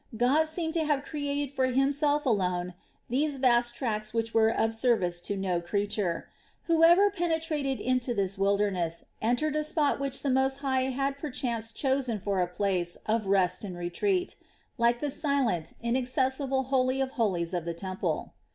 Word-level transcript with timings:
God 0.17 0.45
seemed 0.47 0.73
to 0.73 0.83
have 0.83 1.03
created 1.05 1.51
for 1.53 1.67
Himself 1.67 2.25
alone 2.25 2.73
these 3.07 3.37
vast 3.37 3.75
tracts 3.75 4.15
which 4.15 4.33
were 4.33 4.49
of 4.49 4.73
service 4.73 5.21
to 5.21 5.37
no 5.37 5.49
living 5.57 5.67
creature. 5.67 6.27
Whoever 6.63 7.11
penetrated 7.11 7.79
into 7.79 8.15
this 8.15 8.35
wilderness 8.35 9.05
entered 9.21 9.55
a 9.55 9.63
spot 9.63 9.99
which 9.99 10.23
the 10.23 10.31
Most 10.31 10.61
High 10.61 10.85
had 10.85 11.19
perchance 11.19 11.71
chosen 11.71 12.19
for 12.19 12.41
a 12.41 12.47
place 12.47 12.95
of 13.05 13.27
rest 13.27 13.63
and 13.63 13.77
retreat, 13.77 14.37
like 14.79 15.01
the 15.01 15.11
silent, 15.11 15.73
inaccessible 15.83 16.63
Holy 16.63 16.99
of 16.99 17.11
Holies 17.11 17.53
of 17.53 17.65
the 17.65 17.75
temple. 17.75 18.33